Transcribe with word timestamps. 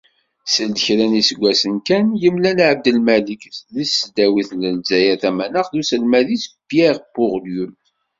Seld 0.53 0.77
kra 0.85 1.05
n 1.09 1.13
yiseggasen 1.17 1.75
kan, 1.87 2.05
yemlal 2.21 2.59
Ɛebdelmalek, 2.69 3.41
deg 3.73 3.83
tesdawit 3.89 4.49
n 4.55 4.63
Lezzayer 4.75 5.17
tamanaɣt, 5.23 5.71
d 5.73 5.79
uselmad-is 5.81 6.45
Pierre 6.69 7.01
Bourdieu. 7.13 7.69